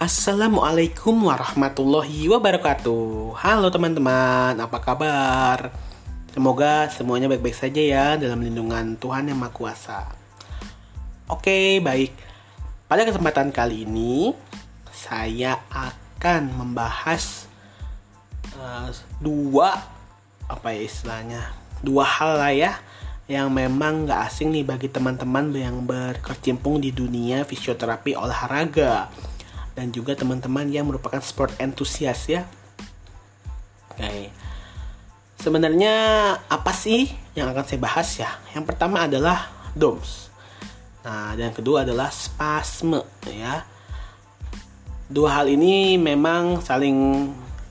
Assalamualaikum 0.00 1.28
warahmatullahi 1.28 2.24
wabarakatuh. 2.32 3.36
Halo 3.36 3.68
teman-teman, 3.68 4.56
apa 4.56 4.80
kabar? 4.80 5.68
Semoga 6.32 6.88
semuanya 6.88 7.28
baik-baik 7.28 7.52
saja 7.52 7.84
ya 7.84 8.06
dalam 8.16 8.40
lindungan 8.40 8.96
Tuhan 8.96 9.28
Yang 9.28 9.36
Maha 9.44 9.52
Kuasa. 9.52 10.08
Oke, 11.28 11.84
baik. 11.84 12.16
Pada 12.88 13.04
kesempatan 13.04 13.52
kali 13.52 13.84
ini 13.84 14.32
Saya 14.88 15.60
akan 15.68 16.48
membahas 16.48 17.44
uh, 18.56 18.88
Dua 19.20 19.76
Apa 20.48 20.72
ya 20.72 20.80
istilahnya 20.80 21.44
Dua 21.84 22.08
hal 22.08 22.40
lah 22.40 22.56
ya 22.56 22.72
yang 23.28 23.52
memang 23.52 24.08
gak 24.08 24.32
asing 24.32 24.48
nih 24.50 24.64
bagi 24.64 24.88
teman-teman 24.90 25.54
yang 25.54 25.84
berkecimpung 25.86 26.82
di 26.82 26.90
dunia 26.90 27.46
fisioterapi 27.46 28.18
olahraga 28.18 29.06
dan 29.74 29.94
juga 29.94 30.18
teman-teman 30.18 30.66
yang 30.68 30.88
merupakan 30.88 31.20
sport 31.22 31.54
entusias 31.62 32.26
ya. 32.26 32.46
Oke. 33.94 34.32
Sebenarnya 35.40 35.94
apa 36.36 36.72
sih 36.76 37.08
yang 37.32 37.48
akan 37.48 37.64
saya 37.64 37.80
bahas 37.80 38.08
ya? 38.20 38.30
Yang 38.52 38.64
pertama 38.68 39.08
adalah 39.08 39.48
DOMS. 39.72 40.28
Nah, 41.00 41.32
dan 41.32 41.56
kedua 41.56 41.88
adalah 41.88 42.12
spasme 42.12 43.00
ya. 43.24 43.64
Dua 45.08 45.40
hal 45.40 45.48
ini 45.48 45.96
memang 45.96 46.60
saling 46.60 47.30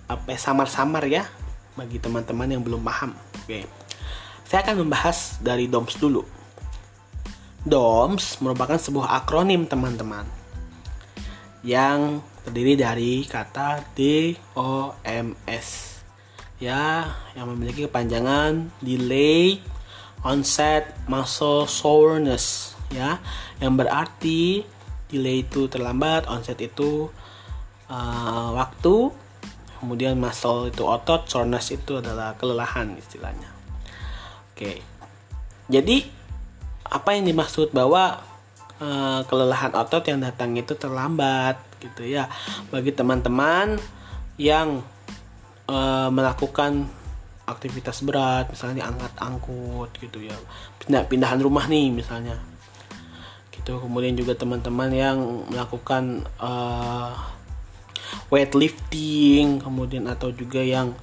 apa 0.09 0.33
samar-samar 0.33 1.05
ya 1.05 1.29
bagi 1.77 2.01
teman-teman 2.01 2.49
yang 2.49 2.65
belum 2.65 2.81
paham. 2.81 3.13
Oke. 3.45 3.69
Saya 4.49 4.65
akan 4.65 4.81
membahas 4.81 5.37
dari 5.37 5.69
DOMS 5.69 5.93
dulu. 6.01 6.25
DOMS 7.69 8.41
merupakan 8.41 8.81
sebuah 8.81 9.13
akronim 9.21 9.69
teman-teman 9.69 10.38
yang 11.63 12.23
terdiri 12.47 12.79
dari 12.79 13.27
kata 13.27 13.83
DOMS 13.93 15.67
ya 16.59 17.15
yang 17.35 17.47
memiliki 17.55 17.87
kepanjangan 17.87 18.67
delay 18.83 19.63
onset 20.23 20.91
muscle 21.07 21.67
soreness. 21.67 22.75
Ya 22.89 23.21
yang 23.61 23.77
berarti 23.79 24.65
delay 25.07 25.45
itu 25.45 25.69
terlambat 25.71 26.27
onset 26.27 26.59
itu 26.59 27.07
uh, 27.87 28.49
waktu 28.55 29.13
kemudian 29.79 30.19
muscle 30.19 30.67
itu 30.67 30.83
otot 30.83 31.31
soreness 31.31 31.71
itu 31.71 32.03
adalah 32.03 32.35
kelelahan 32.35 32.99
istilahnya. 32.99 33.47
Oke. 34.51 34.83
Jadi 35.71 36.03
apa 36.89 37.13
yang 37.15 37.29
dimaksud 37.29 37.71
bahwa 37.71 38.19
uh, 38.79 39.21
kelelahan 39.27 39.75
otot 39.75 40.03
yang 40.07 40.19
datang 40.23 40.55
itu 40.55 40.73
terlambat 40.75 41.59
gitu 41.79 42.03
ya. 42.07 42.27
Bagi 42.71 42.91
teman-teman 42.95 43.79
yang 44.39 44.83
uh, 45.67 46.09
melakukan 46.09 46.87
aktivitas 47.49 48.05
berat 48.05 48.47
misalnya 48.53 48.85
diangkat 48.85 49.13
angkut 49.19 49.89
gitu 49.99 50.23
ya. 50.23 50.35
Pindah 50.81 51.05
pindahan 51.05 51.39
rumah 51.39 51.67
nih 51.67 51.91
misalnya. 51.91 52.39
Gitu. 53.53 53.75
Kemudian 53.75 54.15
juga 54.15 54.35
teman-teman 54.39 54.89
yang 54.95 55.17
melakukan 55.51 56.23
uh, 56.39 57.13
weightlifting 58.29 59.61
kemudian 59.61 60.05
atau 60.09 60.29
juga 60.33 60.61
yang 60.61 60.93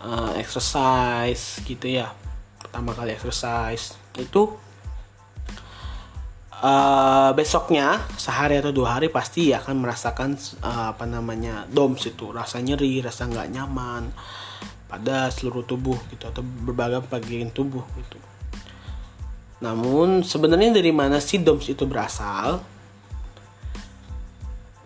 uh, 0.00 0.32
exercise 0.38 1.60
gitu 1.64 1.88
ya. 1.88 2.12
Pertama 2.60 2.94
kali 2.94 3.16
exercise. 3.16 3.96
Itu 4.16 4.60
uh, 6.62 7.30
besoknya 7.34 8.00
sehari 8.14 8.62
atau 8.62 8.70
dua 8.70 8.96
hari 8.96 9.10
pasti 9.10 9.50
akan 9.50 9.82
merasakan 9.82 10.38
uh, 10.62 10.94
apa 10.94 11.04
namanya 11.04 11.66
DOMS 11.68 12.14
itu. 12.14 12.30
Rasa 12.30 12.62
nyeri 12.62 13.02
rasa 13.02 13.26
nggak 13.26 13.50
nyaman 13.50 14.08
pada 14.86 15.28
seluruh 15.28 15.66
tubuh 15.66 15.98
gitu 16.08 16.28
atau 16.30 16.40
berbagai 16.40 17.04
bagian 17.10 17.50
tubuh 17.50 17.82
gitu. 17.98 18.18
Namun 19.62 20.22
sebenarnya 20.22 20.78
dari 20.78 20.94
mana 20.94 21.18
sih 21.18 21.42
DOMS 21.42 21.66
itu 21.74 21.84
berasal? 21.84 22.62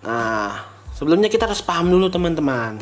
Nah 0.03 0.65
sebelumnya 0.97 1.29
kita 1.29 1.45
harus 1.45 1.61
paham 1.61 1.93
dulu 1.93 2.09
teman-teman 2.09 2.81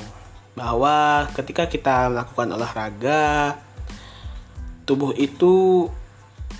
bahwa 0.54 1.27
ketika 1.34 1.66
kita 1.66 2.06
melakukan 2.15 2.54
olahraga 2.54 3.59
tubuh 4.87 5.10
itu 5.19 5.88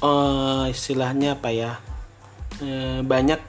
uh, 0.03 0.67
istilahnya 0.67 1.39
apa 1.39 1.55
ya 1.55 1.78
Eh, 2.62 3.03
banyak 3.03 3.41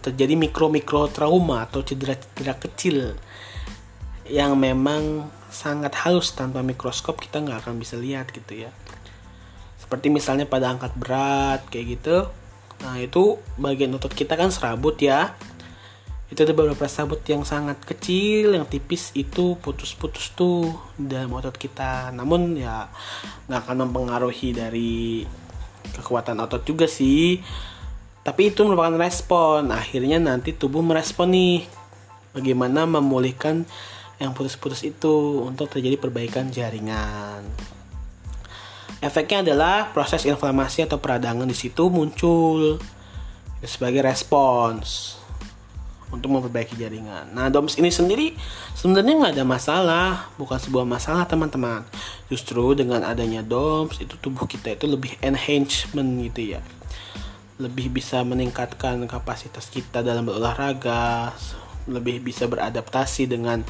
terjadi 0.00 0.34
mikro-mikro 0.40 1.12
trauma 1.12 1.68
atau 1.68 1.84
cedera-cedera 1.84 2.56
kecil 2.56 3.12
yang 4.28 4.56
memang 4.56 5.28
sangat 5.48 5.92
halus 6.04 6.32
tanpa 6.32 6.60
mikroskop 6.60 7.20
kita 7.20 7.40
nggak 7.44 7.64
akan 7.64 7.76
bisa 7.76 8.00
lihat 8.00 8.32
gitu 8.32 8.68
ya. 8.68 8.72
Seperti 9.76 10.08
misalnya 10.08 10.48
pada 10.48 10.72
angkat 10.72 10.92
berat 10.96 11.60
kayak 11.68 12.00
gitu. 12.00 12.16
Nah 12.84 12.96
itu 12.96 13.36
bagian 13.60 13.92
otot 13.96 14.12
kita 14.16 14.32
kan 14.36 14.48
serabut 14.48 14.96
ya. 14.96 15.36
Itu 16.28 16.44
ada 16.44 16.52
beberapa 16.52 16.84
serabut 16.88 17.24
yang 17.24 17.44
sangat 17.44 17.80
kecil 17.84 18.52
yang 18.52 18.68
tipis 18.68 19.12
itu 19.16 19.56
putus-putus 19.60 20.32
tuh 20.36 20.72
dalam 20.96 21.32
otot 21.36 21.56
kita. 21.56 22.12
Namun 22.16 22.56
ya 22.56 22.88
nggak 23.48 23.60
akan 23.64 23.88
mempengaruhi 23.88 24.56
dari 24.56 25.24
kekuatan 25.96 26.36
otot 26.40 26.64
juga 26.64 26.84
sih 26.84 27.40
tapi 28.28 28.52
itu 28.52 28.60
merupakan 28.60 28.92
respon. 29.00 29.72
Akhirnya 29.72 30.20
nanti 30.20 30.52
tubuh 30.52 30.84
merespon 30.84 31.32
nih 31.32 31.64
bagaimana 32.36 32.84
memulihkan 32.84 33.64
yang 34.20 34.36
putus-putus 34.36 34.84
itu 34.84 35.40
untuk 35.48 35.72
terjadi 35.72 35.96
perbaikan 35.96 36.52
jaringan. 36.52 37.40
Efeknya 39.00 39.40
adalah 39.40 39.96
proses 39.96 40.28
inflamasi 40.28 40.84
atau 40.84 41.00
peradangan 41.00 41.48
di 41.48 41.56
situ 41.56 41.88
muncul 41.88 42.76
sebagai 43.64 44.04
respons 44.04 45.16
untuk 46.12 46.28
memperbaiki 46.28 46.76
jaringan. 46.76 47.32
Nah, 47.32 47.48
DOMS 47.48 47.80
ini 47.80 47.88
sendiri 47.88 48.36
sebenarnya 48.76 49.24
nggak 49.24 49.34
ada 49.40 49.46
masalah, 49.48 50.08
bukan 50.36 50.60
sebuah 50.60 50.84
masalah 50.84 51.24
teman-teman. 51.24 51.80
Justru 52.28 52.76
dengan 52.76 53.08
adanya 53.08 53.40
DOMS 53.40 54.04
itu 54.04 54.20
tubuh 54.20 54.44
kita 54.44 54.76
itu 54.76 54.84
lebih 54.84 55.16
enhancement 55.24 56.28
gitu 56.28 56.52
ya 56.58 56.60
lebih 57.58 57.90
bisa 57.90 58.22
meningkatkan 58.22 59.02
kapasitas 59.10 59.66
kita 59.66 60.02
dalam 60.06 60.22
berolahraga, 60.22 61.34
lebih 61.90 62.22
bisa 62.22 62.46
beradaptasi 62.46 63.26
dengan 63.26 63.66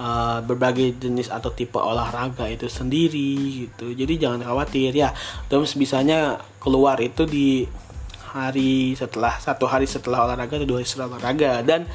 uh, 0.00 0.40
berbagai 0.40 0.96
jenis 0.96 1.28
atau 1.28 1.52
tipe 1.52 1.76
olahraga 1.76 2.48
itu 2.48 2.64
sendiri 2.68 3.68
gitu. 3.68 3.92
Jadi 3.92 4.16
jangan 4.16 4.40
khawatir 4.40 4.96
ya. 4.96 5.12
DOMS 5.52 5.76
bisanya 5.76 6.40
keluar 6.60 6.96
itu 7.04 7.28
di 7.28 7.68
hari 8.32 8.96
setelah 8.96 9.36
satu 9.40 9.64
hari 9.68 9.88
setelah 9.88 10.28
olahraga 10.28 10.60
atau 10.60 10.68
dua 10.68 10.80
hari 10.80 10.88
setelah 10.88 11.16
olahraga 11.16 11.64
dan 11.64 11.88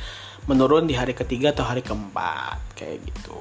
menurun 0.50 0.90
di 0.90 0.98
hari 0.98 1.14
ketiga 1.14 1.54
atau 1.54 1.66
hari 1.66 1.86
keempat 1.86 2.58
kayak 2.78 3.02
gitu. 3.02 3.38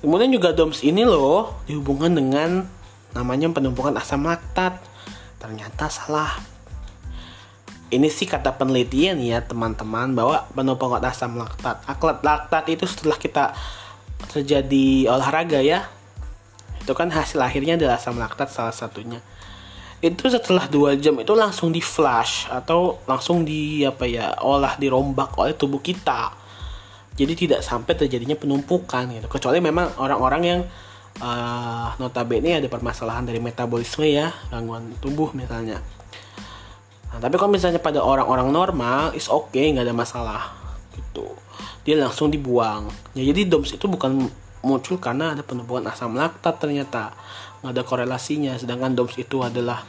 Kemudian 0.00 0.32
juga 0.32 0.56
DOMS 0.56 0.80
ini 0.80 1.04
loh 1.04 1.60
dihubungkan 1.68 2.16
dengan 2.16 2.64
namanya 3.12 3.52
penumpukan 3.52 3.92
asam 4.00 4.24
laktat. 4.24 4.80
Ternyata 5.40 5.88
salah 5.88 6.36
ini 7.90 8.06
sih 8.06 8.26
kata 8.26 8.54
penelitian 8.54 9.18
ya 9.18 9.42
teman-teman 9.42 10.14
bahwa 10.14 10.46
penumpukan 10.54 11.02
asam 11.02 11.34
laktat. 11.34 11.82
Aklat 11.90 12.22
laktat 12.22 12.70
itu 12.70 12.86
setelah 12.86 13.18
kita 13.18 13.50
terjadi 14.30 15.10
olahraga 15.10 15.58
ya. 15.58 15.90
Itu 16.78 16.94
kan 16.94 17.10
hasil 17.10 17.42
akhirnya 17.42 17.74
adalah 17.74 17.98
asam 17.98 18.14
laktat 18.14 18.46
salah 18.54 18.70
satunya. 18.70 19.18
Itu 20.00 20.30
setelah 20.30 20.70
dua 20.70 20.94
jam 20.96 21.18
itu 21.18 21.34
langsung 21.34 21.74
di 21.74 21.82
flash 21.82 22.46
atau 22.48 23.02
langsung 23.04 23.42
di 23.42 23.82
apa 23.84 24.06
ya 24.06 24.38
olah 24.38 24.78
dirombak 24.78 25.34
oleh 25.34 25.58
tubuh 25.58 25.82
kita. 25.82 26.38
Jadi 27.18 27.36
tidak 27.36 27.60
sampai 27.60 27.98
terjadinya 27.98 28.38
penumpukan 28.38 29.10
gitu. 29.12 29.26
Kecuali 29.26 29.58
memang 29.58 29.98
orang-orang 29.98 30.42
yang 30.46 30.60
uh, 31.20 31.90
notabene 31.98 32.62
ada 32.62 32.68
permasalahan 32.70 33.26
dari 33.28 33.42
metabolisme 33.42 34.06
ya, 34.08 34.32
gangguan 34.48 34.94
tubuh 35.02 35.34
misalnya 35.36 35.82
tapi 37.20 37.36
kalau 37.36 37.52
misalnya 37.52 37.78
pada 37.78 38.00
orang-orang 38.00 38.48
normal, 38.48 39.12
is 39.12 39.28
okay, 39.28 39.68
nggak 39.70 39.84
ada 39.84 39.96
masalah, 39.96 40.42
gitu. 40.96 41.28
Dia 41.84 42.00
langsung 42.00 42.32
dibuang. 42.32 42.88
Ya, 43.12 43.28
jadi 43.28 43.44
DOMS 43.46 43.76
itu 43.76 43.86
bukan 43.86 44.32
muncul 44.60 44.96
karena 45.00 45.32
ada 45.36 45.44
penumpukan 45.44 45.88
asam 45.88 46.12
laktat 46.16 46.60
ternyata 46.60 47.12
nggak 47.60 47.72
ada 47.76 47.82
korelasinya. 47.84 48.56
Sedangkan 48.56 48.96
DOMS 48.96 49.20
itu 49.20 49.44
adalah 49.44 49.84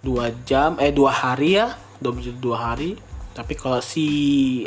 dua 0.00 0.32
jam, 0.48 0.80
eh 0.80 0.92
dua 0.92 1.12
hari 1.12 1.60
ya, 1.60 1.76
DOMS 2.00 2.24
itu 2.32 2.38
dua 2.40 2.72
hari. 2.72 2.96
Tapi 3.34 3.52
kalau 3.58 3.82
si 3.84 4.06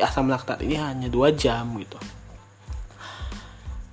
asam 0.03 0.29
laktat 0.29 0.61
ini 0.61 0.77
hanya 0.77 1.07
dua 1.09 1.33
jam 1.33 1.65
gitu. 1.81 1.97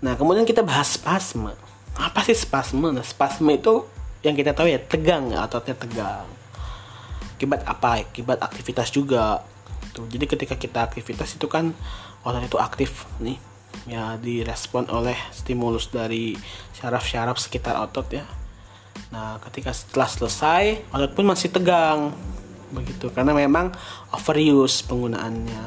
Nah, 0.05 0.19
kemudian 0.21 0.45
kita 0.45 0.61
bahas 0.61 1.01
spasme. 1.01 1.57
Apa 1.97 2.21
sih 2.27 2.37
spasme? 2.37 2.91
Nah, 2.91 3.07
spasme 3.07 3.49
itu 3.55 3.87
yang 4.27 4.35
kita 4.37 4.53
tahu 4.53 4.69
ya 4.69 4.83
tegang 4.83 5.31
ya, 5.31 5.47
ototnya 5.47 5.79
tegang 5.79 6.44
akibat 7.45 7.61
apa 7.69 8.01
akibat 8.01 8.41
aktivitas 8.41 8.89
juga 8.89 9.45
tuh 9.93 10.09
jadi 10.09 10.25
ketika 10.25 10.57
kita 10.57 10.81
aktivitas 10.89 11.37
itu 11.37 11.45
kan 11.45 11.77
otot 12.25 12.41
itu 12.41 12.57
aktif 12.57 13.05
nih 13.21 13.37
ya 13.85 14.17
direspon 14.17 14.89
oleh 14.89 15.17
stimulus 15.29 15.93
dari 15.93 16.33
syaraf-syaraf 16.81 17.37
sekitar 17.37 17.77
otot 17.85 18.09
ya. 18.09 18.25
Nah 19.13 19.37
ketika 19.45 19.77
setelah 19.77 20.09
selesai 20.09 20.89
otot 20.95 21.13
pun 21.13 21.27
masih 21.29 21.53
tegang 21.53 22.17
begitu. 22.73 23.13
Karena 23.13 23.37
memang 23.37 23.75
overuse 24.15 24.87
penggunaannya. 24.89 25.65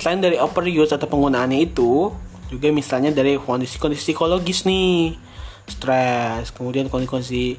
Selain 0.00 0.22
dari 0.22 0.40
overuse 0.40 0.96
atau 0.96 1.06
penggunaannya 1.06 1.60
itu 1.60 2.10
juga 2.48 2.68
misalnya 2.72 3.12
dari 3.12 3.36
kondisi-kondisi 3.40 4.12
psikologis 4.12 4.68
nih 4.68 5.16
stres 5.64 6.52
kemudian 6.52 6.92
kondisi-kondisi 6.92 7.56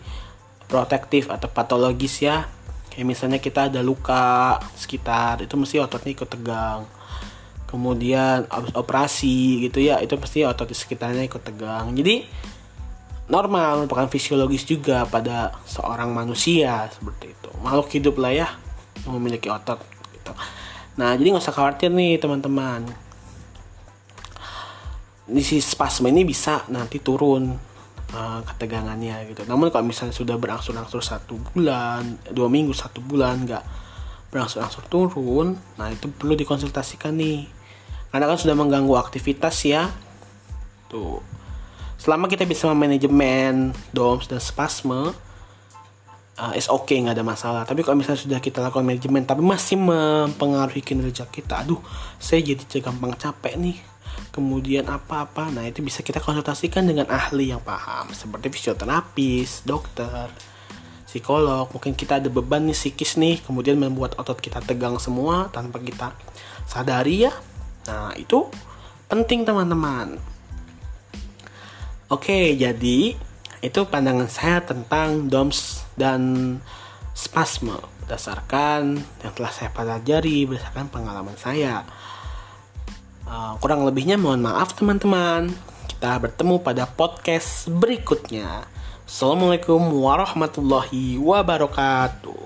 protektif 0.69 1.33
atau 1.33 1.49
patologis 1.49 2.21
ya 2.21 2.45
kayak 2.93 3.09
misalnya 3.09 3.41
kita 3.41 3.73
ada 3.73 3.81
luka 3.81 4.61
sekitar 4.77 5.41
itu 5.41 5.57
mesti 5.57 5.81
ototnya 5.81 6.13
ikut 6.13 6.29
tegang. 6.29 6.85
Kemudian 7.65 8.45
operasi 8.77 9.65
gitu 9.65 9.81
ya 9.81 9.97
itu 9.97 10.13
pasti 10.21 10.45
otot 10.45 10.69
di 10.69 10.77
sekitarnya 10.77 11.25
ikut 11.25 11.41
tegang. 11.41 11.89
Jadi 11.97 12.21
normal 13.25 13.81
merupakan 13.81 14.05
fisiologis 14.05 14.69
juga 14.69 15.09
pada 15.09 15.57
seorang 15.65 16.13
manusia 16.13 16.85
seperti 16.93 17.33
itu. 17.33 17.49
Makhluk 17.65 17.89
hidup 17.89 18.15
lah 18.21 18.29
ya 18.29 18.47
yang 19.01 19.17
memiliki 19.17 19.49
otot 19.49 19.81
gitu. 20.13 20.29
Nah 21.01 21.17
jadi 21.17 21.33
nggak 21.33 21.49
usah 21.49 21.55
khawatir 21.57 21.89
nih 21.89 22.21
teman-teman. 22.21 22.85
Di 25.25 25.41
si 25.41 25.57
spasme 25.57 26.13
ini 26.13 26.21
bisa 26.21 26.61
nanti 26.69 27.01
turun 27.01 27.72
uh, 28.13 28.39
ketegangannya 28.45 29.27
gitu. 29.33 29.43
Namun 29.49 29.73
kalau 29.73 29.83
misalnya 29.83 30.15
sudah 30.15 30.37
berangsur-angsur 30.37 31.01
satu 31.01 31.35
bulan 31.51 32.21
dua 32.31 32.47
minggu 32.47 32.71
satu 32.71 33.01
bulan 33.01 33.43
nggak 33.43 33.63
berangsur-angsur 34.29 34.89
turun 34.89 35.57
nah 35.77 35.89
itu 35.89 36.07
perlu 36.13 36.37
dikonsultasikan 36.37 37.17
nih. 37.17 37.49
Karena 38.13 38.29
kan 38.29 38.37
sudah 38.37 38.55
mengganggu 38.55 38.93
aktivitas 38.93 39.65
ya. 39.65 39.89
Tuh. 40.87 41.19
Selama 41.97 42.29
kita 42.29 42.45
bisa 42.45 42.69
memanajemen 42.69 43.73
DOMS 43.95 44.29
dan 44.29 44.37
spasme 44.37 45.15
uh, 46.37 46.53
is 46.53 46.69
okay 46.69 47.01
nggak 47.01 47.17
ada 47.17 47.25
masalah. 47.25 47.61
Tapi 47.65 47.81
kalau 47.81 47.97
misalnya 47.97 48.21
sudah 48.21 48.39
kita 48.39 48.61
lakukan 48.61 48.85
manajemen 48.85 49.25
tapi 49.25 49.41
masih 49.41 49.81
mempengaruhi 49.81 50.85
kinerja 50.85 51.25
kita 51.25 51.65
aduh 51.65 51.81
saya 52.21 52.45
jadi 52.45 52.61
gampang 52.81 53.17
capek 53.17 53.57
nih 53.57 53.92
kemudian 54.33 54.85
apa-apa 54.89 55.53
nah 55.53 55.63
itu 55.63 55.85
bisa 55.85 56.01
kita 56.01 56.17
konsultasikan 56.19 56.85
dengan 56.85 57.05
ahli 57.09 57.53
yang 57.53 57.61
paham 57.61 58.09
seperti 58.11 58.49
fisioterapis 58.49 59.63
dokter 59.63 60.29
psikolog. 61.13 61.69
Mungkin 61.69 61.93
kita 61.93 62.17
ada 62.17 62.25
beban 62.33 62.65
nih 62.65 62.73
psikis 62.73 63.21
nih 63.21 63.45
kemudian 63.45 63.77
membuat 63.77 64.17
otot 64.17 64.41
kita 64.41 64.65
tegang 64.65 64.97
semua 64.97 65.53
tanpa 65.53 65.77
kita 65.77 66.17
sadari 66.65 67.29
ya. 67.29 67.33
Nah 67.85 68.17
itu 68.17 68.49
penting 69.05 69.45
teman-teman. 69.45 70.17
Oke, 72.09 72.57
jadi 72.57 73.13
itu 73.61 73.79
pandangan 73.85 74.27
saya 74.27 74.65
tentang 74.65 75.29
DOMS 75.29 75.85
dan 75.93 76.21
spasme 77.13 77.77
berdasarkan 78.03 78.99
yang 79.23 79.33
telah 79.37 79.53
saya 79.53 79.69
pelajari 79.69 80.49
berdasarkan 80.49 80.89
pengalaman 80.89 81.37
saya. 81.37 81.85
Uh, 83.23 83.55
kurang 83.63 83.87
lebihnya 83.87 84.19
mohon 84.19 84.43
maaf 84.43 84.75
teman-teman. 84.75 85.47
Kita 85.87 86.19
bertemu 86.19 86.59
pada 86.59 86.83
podcast 86.83 87.71
berikutnya. 87.71 88.67
Assalamualaikum 89.07 89.79
warahmatullahi 89.79 91.15
wabarakatuh. 91.15 92.42